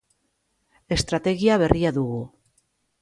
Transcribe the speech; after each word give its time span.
Estrategia 0.97 1.59
berria 1.65 1.93
dugu. 1.99 2.19